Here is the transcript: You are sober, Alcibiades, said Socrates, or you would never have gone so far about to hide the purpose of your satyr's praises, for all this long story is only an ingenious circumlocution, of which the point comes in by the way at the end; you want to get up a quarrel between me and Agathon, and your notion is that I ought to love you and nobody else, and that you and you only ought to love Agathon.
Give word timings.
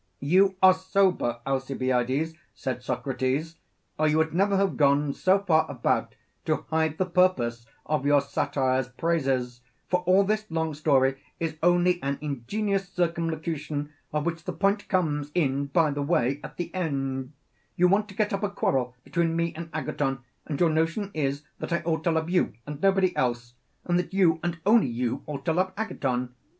You 0.19 0.55
are 0.63 0.73
sober, 0.73 1.41
Alcibiades, 1.45 2.33
said 2.55 2.81
Socrates, 2.81 3.57
or 3.99 4.07
you 4.07 4.17
would 4.17 4.33
never 4.33 4.57
have 4.57 4.75
gone 4.75 5.13
so 5.13 5.37
far 5.37 5.69
about 5.69 6.15
to 6.45 6.65
hide 6.71 6.97
the 6.97 7.05
purpose 7.05 7.67
of 7.85 8.03
your 8.07 8.19
satyr's 8.19 8.87
praises, 8.89 9.61
for 9.87 9.99
all 10.07 10.23
this 10.23 10.49
long 10.49 10.73
story 10.73 11.21
is 11.39 11.55
only 11.61 12.01
an 12.01 12.17
ingenious 12.19 12.89
circumlocution, 12.89 13.93
of 14.11 14.25
which 14.25 14.43
the 14.45 14.53
point 14.53 14.87
comes 14.89 15.29
in 15.35 15.67
by 15.67 15.91
the 15.91 16.01
way 16.01 16.39
at 16.43 16.57
the 16.57 16.73
end; 16.73 17.33
you 17.75 17.87
want 17.87 18.07
to 18.09 18.15
get 18.15 18.33
up 18.33 18.41
a 18.41 18.49
quarrel 18.49 18.95
between 19.03 19.35
me 19.35 19.53
and 19.55 19.69
Agathon, 19.71 20.23
and 20.47 20.59
your 20.59 20.71
notion 20.71 21.11
is 21.13 21.43
that 21.59 21.71
I 21.71 21.81
ought 21.81 22.03
to 22.05 22.11
love 22.11 22.27
you 22.27 22.53
and 22.65 22.81
nobody 22.81 23.15
else, 23.15 23.53
and 23.85 23.99
that 23.99 24.15
you 24.15 24.39
and 24.41 24.55
you 24.55 24.61
only 24.65 25.09
ought 25.27 25.45
to 25.45 25.53
love 25.53 25.73
Agathon. 25.77 26.33